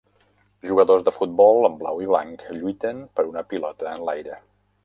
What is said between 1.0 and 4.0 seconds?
de futbol en blau i blanc lluiten per una pilota